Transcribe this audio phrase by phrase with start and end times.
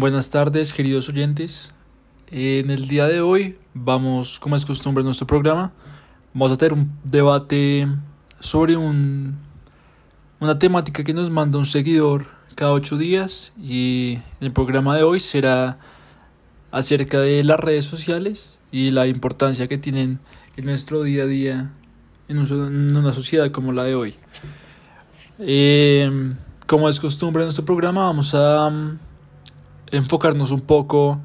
[0.00, 1.74] Buenas tardes, queridos oyentes.
[2.30, 5.74] En el día de hoy vamos, como es costumbre en nuestro programa,
[6.32, 7.86] vamos a tener un debate
[8.38, 9.36] sobre un,
[10.40, 12.24] una temática que nos manda un seguidor
[12.54, 15.78] cada ocho días y el programa de hoy será
[16.70, 20.18] acerca de las redes sociales y la importancia que tienen
[20.56, 21.72] en nuestro día a día
[22.26, 24.14] en una sociedad como la de hoy.
[25.40, 26.32] Eh,
[26.66, 28.98] como es costumbre en nuestro programa, vamos a
[29.90, 31.20] enfocarnos un poco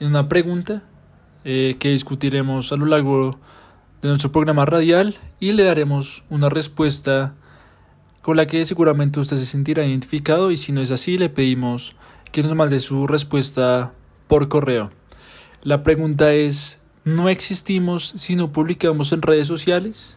[0.00, 0.82] en una pregunta
[1.44, 3.38] eh, que discutiremos a lo largo
[4.02, 7.34] de nuestro programa radial y le daremos una respuesta
[8.22, 11.94] con la que seguramente usted se sentirá identificado y si no es así le pedimos
[12.32, 13.92] que nos mande su respuesta
[14.26, 14.90] por correo.
[15.62, 20.16] La pregunta es, ¿no existimos si no publicamos en redes sociales?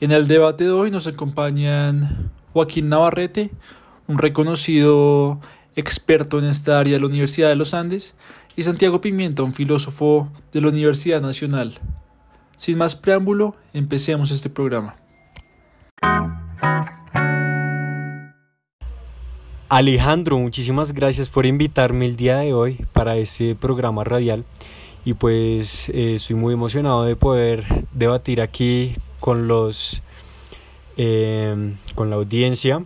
[0.00, 3.50] En el debate de hoy nos acompañan Joaquín Navarrete,
[4.06, 5.40] un reconocido
[5.76, 8.14] experto en esta área de la Universidad de los Andes,
[8.56, 11.74] y Santiago Pimienta, un filósofo de la Universidad Nacional.
[12.56, 14.96] Sin más preámbulo, empecemos este programa.
[19.70, 24.44] Alejandro, muchísimas gracias por invitarme el día de hoy para este programa radial
[25.04, 30.02] y pues eh, estoy muy emocionado de poder debatir aquí con los
[30.96, 32.84] eh, con la audiencia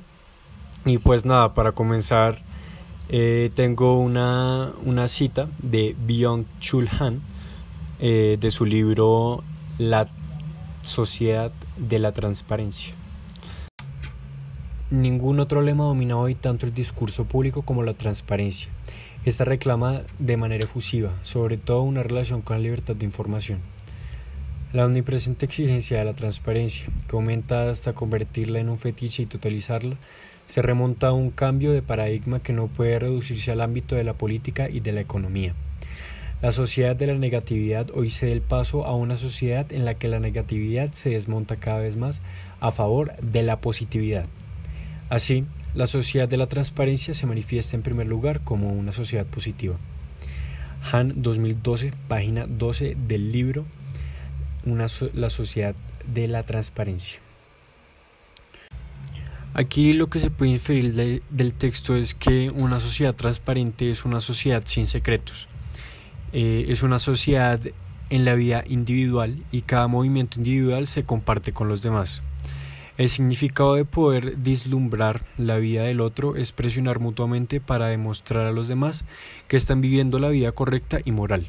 [0.84, 2.43] y pues nada para comenzar
[3.08, 4.72] eh, tengo una,
[5.08, 7.20] cita de Byung-Chul Han
[8.00, 9.44] eh, de su libro
[9.78, 10.08] La
[10.82, 12.94] Sociedad de la Transparencia.
[14.90, 18.70] Ningún otro lema domina hoy tanto el discurso público como la transparencia.
[19.24, 23.60] Esta reclama de manera efusiva, sobre todo una relación con la libertad de información.
[24.72, 29.96] La omnipresente exigencia de la transparencia, que aumenta hasta convertirla en un fetiche y totalizarla,
[30.46, 34.14] se remonta a un cambio de paradigma que no puede reducirse al ámbito de la
[34.14, 35.54] política y de la economía.
[36.42, 40.08] La sociedad de la negatividad hoy se el paso a una sociedad en la que
[40.08, 42.20] la negatividad se desmonta cada vez más
[42.60, 44.26] a favor de la positividad.
[45.08, 49.76] Así, la sociedad de la transparencia se manifiesta en primer lugar como una sociedad positiva.
[50.92, 53.64] Han 2012, página 12 del libro
[54.66, 55.74] una La sociedad
[56.06, 57.23] de la transparencia.
[59.56, 64.20] Aquí lo que se puede inferir del texto es que una sociedad transparente es una
[64.20, 65.46] sociedad sin secretos.
[66.32, 67.60] Eh, es una sociedad
[68.10, 72.20] en la vida individual y cada movimiento individual se comparte con los demás.
[72.98, 78.52] El significado de poder dislumbrar la vida del otro es presionar mutuamente para demostrar a
[78.52, 79.04] los demás
[79.46, 81.48] que están viviendo la vida correcta y moral.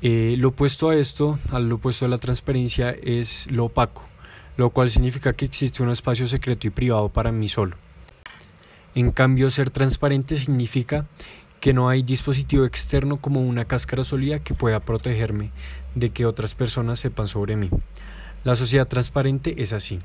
[0.00, 4.09] Eh, lo opuesto a esto, al opuesto de la transparencia, es lo opaco
[4.56, 7.76] lo cual significa que existe un espacio secreto y privado para mí solo.
[8.94, 11.06] En cambio, ser transparente significa
[11.60, 15.52] que no hay dispositivo externo como una cáscara sólida que pueda protegerme
[15.94, 17.70] de que otras personas sepan sobre mí.
[18.42, 19.98] La sociedad transparente es así.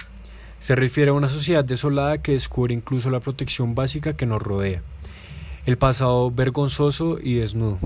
[0.60, 4.82] Se refiere a una sociedad desolada que descubre incluso la protección básica que nos rodea.
[5.66, 7.80] El pasado vergonzoso y desnudo,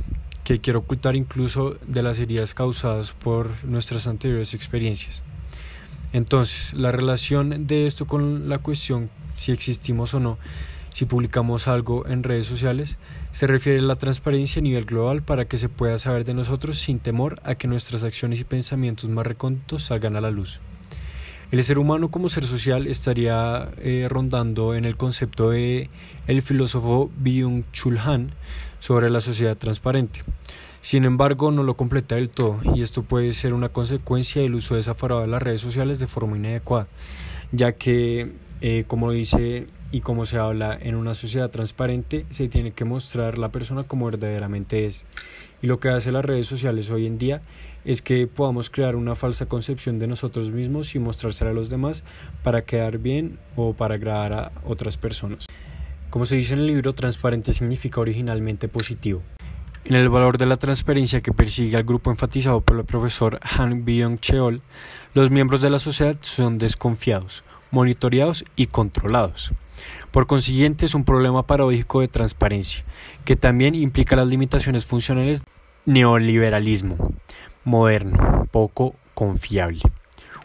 [0.44, 5.24] que quiere ocultar incluso de las heridas causadas por nuestras anteriores experiencias.
[6.14, 9.10] Entonces, la relación de esto con la cuestión
[9.40, 10.38] si existimos o no,
[10.92, 12.98] si publicamos algo en redes sociales,
[13.32, 16.78] se refiere a la transparencia a nivel global para que se pueda saber de nosotros
[16.78, 20.60] sin temor a que nuestras acciones y pensamientos más recónditos salgan a la luz.
[21.52, 25.90] El ser humano como ser social estaría eh, rondando en el concepto de
[26.28, 28.32] el filósofo Byung-Chul Han
[28.80, 30.22] sobre la sociedad transparente.
[30.82, 34.76] Sin embargo, no lo completa del todo, y esto puede ser una consecuencia del uso
[34.76, 36.88] desaforado de las redes sociales de forma inadecuada,
[37.52, 38.32] ya que,
[38.62, 43.38] eh, como dice y como se habla en una sociedad transparente, se tiene que mostrar
[43.38, 45.04] la persona como verdaderamente es.
[45.62, 47.42] Y lo que hace las redes sociales hoy en día
[47.84, 52.04] es que podamos crear una falsa concepción de nosotros mismos y mostrársela a los demás
[52.42, 55.46] para quedar bien o para agradar a otras personas.
[56.10, 59.22] Como se dice en el libro, transparente significa originalmente positivo.
[59.86, 63.86] En el valor de la transparencia que persigue al grupo enfatizado por el profesor Han
[63.86, 64.62] Byung-cheol,
[65.14, 69.52] los miembros de la sociedad son desconfiados, monitoreados y controlados.
[70.12, 72.84] Por consiguiente, es un problema paradójico de transparencia,
[73.26, 75.44] que también implica las limitaciones funcionales
[75.86, 76.98] neoliberalismo
[77.64, 79.82] moderno, poco confiable.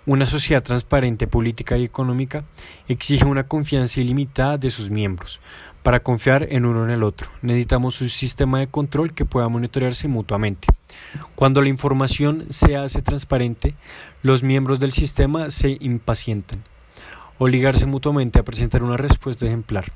[0.06, 2.44] Una sociedad transparente política y económica
[2.88, 5.40] exige una confianza ilimitada de sus miembros,
[5.84, 10.08] para confiar en uno en el otro, necesitamos un sistema de control que pueda monitorearse
[10.08, 10.68] mutuamente.
[11.34, 13.74] Cuando la información se hace transparente,
[14.22, 16.64] los miembros del sistema se impacientan.
[17.36, 19.92] Obligarse mutuamente a presentar una respuesta ejemplar.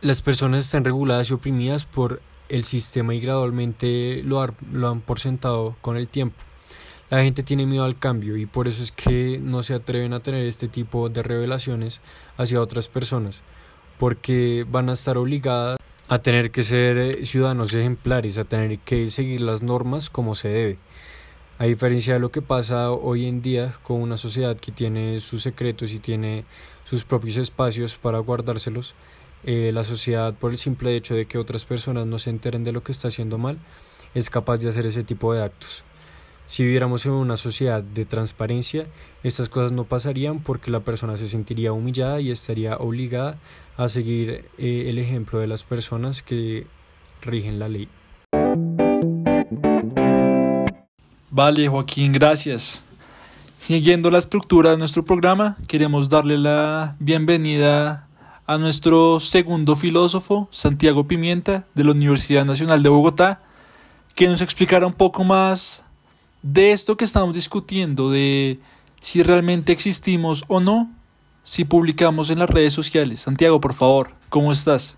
[0.00, 5.98] Las personas están reguladas y oprimidas por el sistema y gradualmente lo, han porcentado con
[5.98, 6.38] el tiempo.
[7.10, 10.20] La gente tiene miedo al cambio y por eso es que no se atreven a
[10.20, 12.00] tener este tipo de revelaciones
[12.36, 13.42] hacia otras personas,
[13.98, 15.76] porque van a estar obligadas
[16.06, 20.50] a tener que ser eh, ciudadanos ejemplares, a tener que seguir las normas como se
[20.50, 20.78] debe.
[21.58, 25.42] A diferencia de lo que pasa hoy en día con una sociedad que tiene sus
[25.42, 26.44] secretos y tiene
[26.84, 28.94] sus propios espacios para guardárselos,
[29.42, 32.70] eh, la sociedad por el simple hecho de que otras personas no se enteren de
[32.70, 33.58] lo que está haciendo mal,
[34.14, 35.82] es capaz de hacer ese tipo de actos.
[36.50, 38.88] Si viviéramos en una sociedad de transparencia,
[39.22, 43.38] estas cosas no pasarían porque la persona se sentiría humillada y estaría obligada
[43.76, 46.66] a seguir eh, el ejemplo de las personas que
[47.22, 47.88] rigen la ley.
[51.30, 52.82] Vale, Joaquín, gracias.
[53.56, 58.08] Siguiendo la estructura de nuestro programa, queremos darle la bienvenida
[58.48, 63.40] a nuestro segundo filósofo, Santiago Pimienta, de la Universidad Nacional de Bogotá,
[64.16, 65.84] que nos explicará un poco más
[66.42, 68.58] de esto que estamos discutiendo, de
[69.00, 70.90] si realmente existimos o no,
[71.42, 73.20] si publicamos en las redes sociales.
[73.20, 74.96] Santiago, por favor, ¿cómo estás?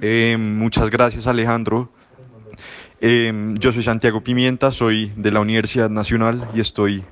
[0.00, 1.92] Eh, muchas gracias, Alejandro.
[3.00, 7.04] Em, yo soy Santiago Pimienta, soy de la Universidad Nacional y estoy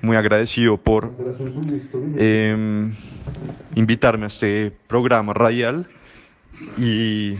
[0.00, 1.12] muy agradecido por
[2.16, 2.94] em,
[3.74, 5.86] invitarme a este programa radial
[6.78, 7.34] y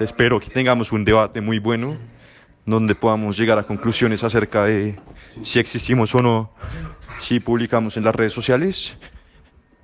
[0.00, 1.96] espero que tengamos un debate muy bueno
[2.66, 4.98] donde podamos llegar a conclusiones acerca de
[5.42, 6.52] si existimos o no,
[7.18, 8.96] si publicamos en las redes sociales.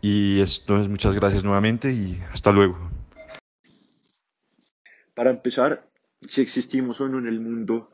[0.00, 2.78] Y esto es muchas gracias nuevamente y hasta luego.
[5.14, 5.88] Para empezar,
[6.26, 7.90] si existimos o no en el mundo,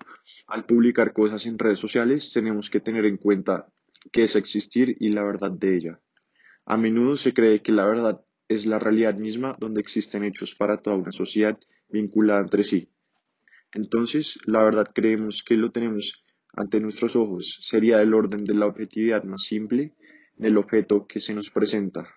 [0.46, 3.68] al publicar cosas en redes sociales, tenemos que tener en cuenta
[4.12, 6.00] qué es existir y la verdad de ella.
[6.66, 10.78] A menudo se cree que la verdad es la realidad misma donde existen hechos para
[10.78, 11.58] toda una sociedad
[11.88, 12.90] vinculada entre sí.
[13.74, 17.58] Entonces, la verdad creemos que lo tenemos ante nuestros ojos.
[17.62, 19.92] Sería el orden de la objetividad más simple
[20.36, 22.08] del objeto que se nos presenta.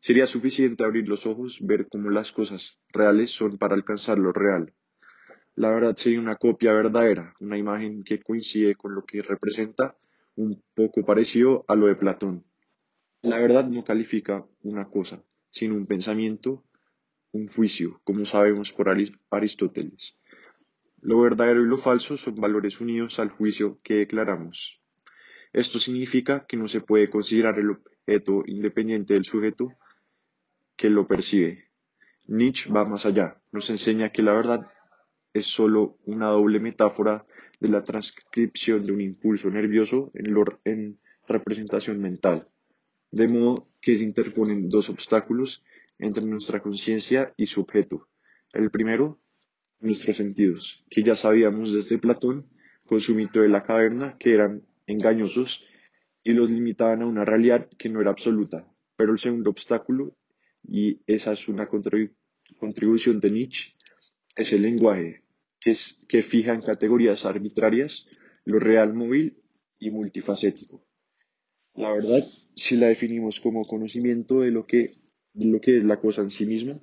[0.00, 4.74] Sería suficiente abrir los ojos, ver cómo las cosas reales son para alcanzar lo real.
[5.56, 9.96] La verdad sería una copia verdadera, una imagen que coincide con lo que representa,
[10.36, 12.44] un poco parecido a lo de Platón.
[13.22, 16.64] La verdad no califica una cosa, sino un pensamiento,
[17.32, 18.94] un juicio, como sabemos por
[19.30, 20.18] Aristóteles.
[21.04, 24.80] Lo verdadero y lo falso son valores unidos al juicio que declaramos.
[25.52, 29.68] Esto significa que no se puede considerar el objeto independiente del sujeto
[30.76, 31.68] que lo percibe.
[32.26, 34.66] Nietzsche va más allá, nos enseña que la verdad
[35.34, 37.26] es sólo una doble metáfora
[37.60, 40.98] de la transcripción de un impulso nervioso en,
[41.28, 42.48] representación mental,
[43.10, 45.62] de modo que se interponen dos obstáculos
[45.98, 48.08] entre nuestra conciencia y su objeto.
[48.54, 49.18] El primero,
[49.80, 52.48] nuestros sentidos, que ya sabíamos desde Platón
[52.86, 55.64] con su mito de la caverna que eran engañosos
[56.22, 58.66] y los limitaban a una realidad que no era absoluta.
[58.96, 60.16] Pero el segundo obstáculo,
[60.62, 63.74] y esa es una contribución de Nietzsche,
[64.36, 65.24] es el lenguaje,
[65.60, 68.06] que, fija en categorías arbitrarias
[68.44, 69.42] lo real móvil
[69.78, 70.86] y multifacético.
[71.74, 72.22] La verdad,
[72.54, 74.98] si la definimos como conocimiento de lo que,
[75.32, 76.80] de lo que es la cosa en sí misma,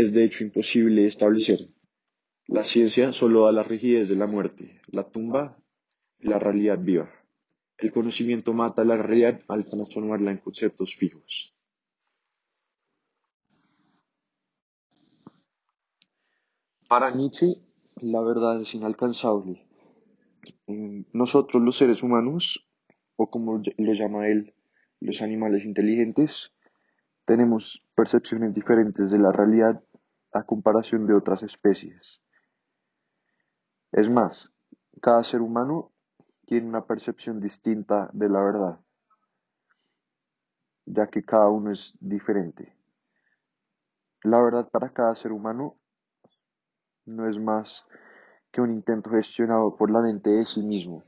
[0.00, 1.58] es de hecho imposible establecer.
[2.46, 5.58] La ciencia solo da la rigidez de la muerte, la tumba
[6.20, 7.10] la realidad viva.
[7.76, 11.52] El conocimiento mata la realidad al transformarla en conceptos fijos.
[16.88, 17.56] Para Nietzsche,
[17.96, 19.66] la verdad es inalcanzable.
[21.12, 22.70] Nosotros los seres humanos,
[23.16, 24.54] o como lo llama él,
[25.00, 26.52] los animales inteligentes,
[27.28, 29.84] tenemos percepciones diferentes de la realidad
[30.32, 32.22] a comparación de otras especies.
[33.92, 34.54] Es más,
[35.00, 35.92] cada ser humano
[36.46, 38.80] tiene una percepción distinta de la verdad,
[40.86, 42.76] ya que cada uno es diferente.
[44.22, 45.78] La verdad para cada ser humano
[47.06, 47.86] no es más
[48.50, 51.04] que un intento gestionado por la mente de sí mismo.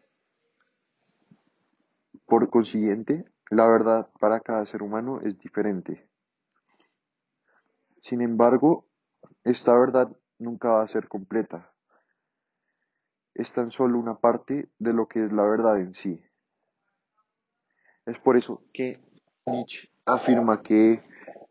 [2.26, 6.08] Por consiguiente, la verdad para cada ser humano es diferente.
[7.98, 8.86] Sin embargo,
[9.44, 11.72] esta verdad nunca va a ser completa.
[13.34, 16.22] Es tan solo una parte de lo que es la verdad en sí.
[18.06, 18.98] Es por eso que
[19.46, 21.02] Nietzsche afirma que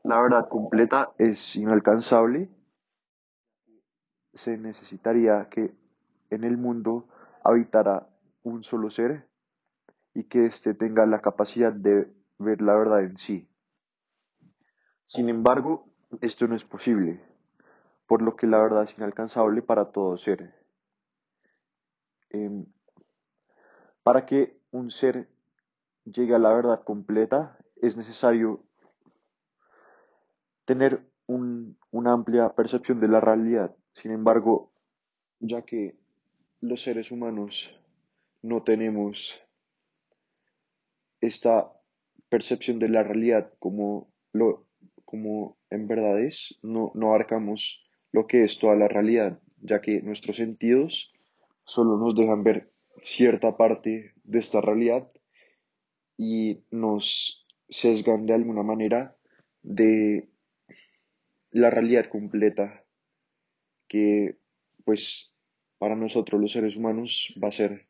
[0.03, 2.50] la verdad completa es inalcanzable
[4.34, 5.74] se necesitaría que
[6.29, 7.08] en el mundo
[7.43, 8.08] habitara
[8.43, 9.27] un solo ser
[10.13, 13.50] y que éste tenga la capacidad de ver la verdad en sí.
[15.03, 15.91] Sin embargo,
[16.22, 17.22] esto no es posible.
[18.10, 20.51] Por lo que la verdad es inalcanzable para todo ser.
[22.32, 22.66] Em,
[24.01, 25.30] para que un ser
[26.06, 28.63] llegue a la verdad completa es necesario
[30.66, 33.75] tener una amplia percepción de la realidad.
[33.94, 34.72] Sin embargo,
[35.39, 35.96] ya que
[36.62, 37.80] los seres humanos
[38.42, 39.39] no tenemos
[41.22, 41.72] esta
[42.28, 44.66] percepción de la realidad como, lo,
[45.06, 50.01] como en verdad es, no, no abarcamos lo que es toda la realidad, ya que
[50.01, 51.13] nuestros sentidos
[51.63, 55.12] solo nos dejan ver cierta parte de esta realidad
[56.18, 59.16] y nos sesgan de alguna manera
[59.62, 60.30] de
[61.51, 62.84] la realidad completa
[63.88, 64.38] que
[64.84, 65.34] pues
[65.78, 67.88] para nosotros los seres humanos va a ser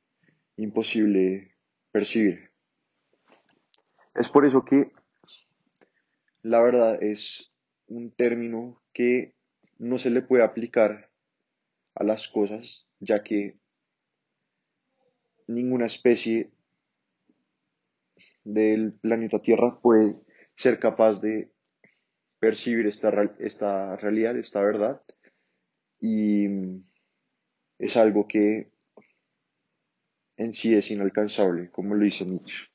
[0.58, 1.56] imposible
[1.92, 2.52] percibir.
[4.16, 4.92] Es por eso que
[6.42, 7.52] la verdad es
[7.88, 9.34] un término que
[9.80, 11.10] no se le puede aplicar
[11.96, 13.58] a las cosas, ya que
[15.48, 16.52] ninguna especie
[18.44, 20.16] del planeta Tierra puede
[20.56, 21.52] ser capaz de
[22.40, 23.10] percibir esta,
[23.40, 25.02] esta realidad, esta verdad,
[26.00, 26.48] y
[27.78, 28.72] es algo que
[30.38, 32.70] en sí es inalcanzable, como lo dice Nietzsche.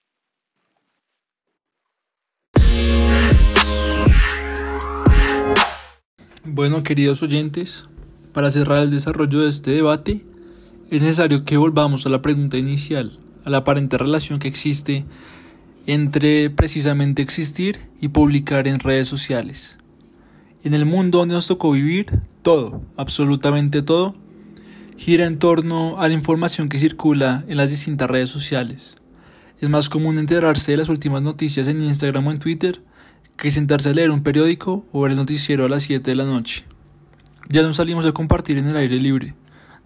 [6.46, 7.86] Bueno, queridos oyentes,
[8.34, 10.26] para cerrar el desarrollo de este debate,
[10.90, 15.06] es necesario que volvamos a la pregunta inicial, a la aparente relación que existe
[15.86, 19.78] entre precisamente existir y publicar en redes sociales.
[20.64, 24.14] En el mundo donde nos tocó vivir, todo, absolutamente todo,
[24.98, 28.96] gira en torno a la información que circula en las distintas redes sociales.
[29.62, 32.82] Es más común enterarse de las últimas noticias en Instagram o en Twitter
[33.36, 36.24] que sentarse a leer un periódico o ver el noticiero a las 7 de la
[36.24, 36.64] noche.
[37.48, 39.34] Ya no salimos a compartir en el aire libre,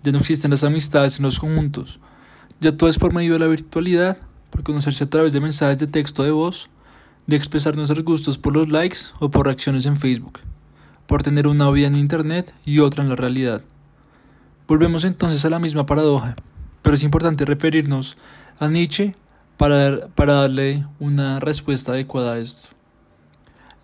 [0.02, 2.00] ya no existen las amistades en los conjuntos,
[2.60, 4.18] ya todo es por medio de la virtualidad,
[4.50, 6.70] por conocerse a través de mensajes de texto de voz,
[7.26, 10.40] de expresar nuestros gustos por los likes o por reacciones en Facebook,
[11.06, 13.62] por tener una vida en Internet y otra en la realidad.
[14.66, 16.36] Volvemos entonces a la misma paradoja,
[16.82, 18.16] pero es importante referirnos
[18.58, 19.16] a Nietzsche
[19.56, 22.77] para, para darle una respuesta adecuada a esto.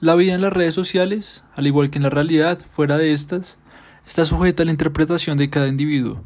[0.05, 3.59] La vida en las redes sociales, al igual que en la realidad fuera de estas,
[4.07, 6.23] está sujeta a la interpretación de cada individuo.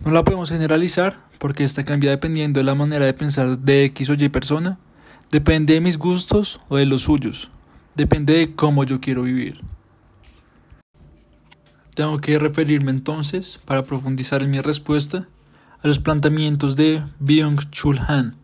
[0.00, 4.10] No la podemos generalizar porque esta cambia dependiendo de la manera de pensar de X
[4.10, 4.78] o Y persona,
[5.30, 7.50] depende de mis gustos o de los suyos,
[7.94, 9.62] depende de cómo yo quiero vivir.
[11.94, 15.26] Tengo que referirme entonces, para profundizar en mi respuesta,
[15.82, 18.36] a los planteamientos de Byung-Chul Han.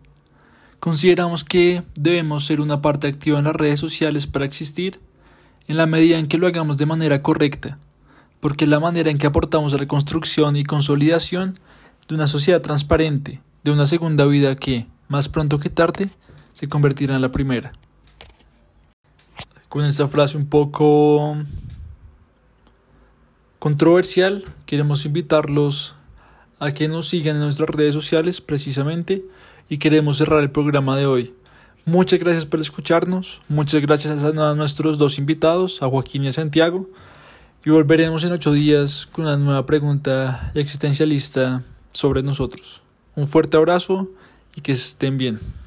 [0.85, 5.01] Consideramos que debemos ser una parte activa en las redes sociales para existir,
[5.67, 7.79] en la medida en que lo hagamos de manera correcta,
[8.39, 11.59] porque la manera en que aportamos a la construcción y consolidación
[12.07, 16.11] de una sociedad transparente, de una segunda vida que, más pronto que tarde,
[16.53, 17.73] se convertirá en la primera.
[19.71, 21.35] Con esta frase un poco
[23.59, 25.95] controversial, queremos invitarlos
[26.65, 29.25] a que nos sigan en nuestras redes sociales precisamente
[29.69, 31.35] y queremos cerrar el programa de hoy.
[31.85, 36.89] Muchas gracias por escucharnos, muchas gracias a nuestros dos invitados, a Joaquín y a Santiago,
[37.65, 42.83] y volveremos en ocho días con una nueva pregunta existencialista sobre nosotros.
[43.17, 44.11] Un fuerte abrazo
[44.57, 45.64] y que estén bien.